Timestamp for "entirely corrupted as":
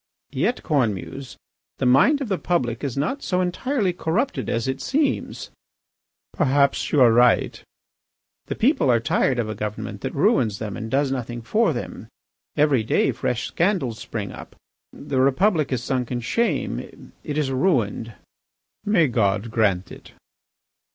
3.39-4.67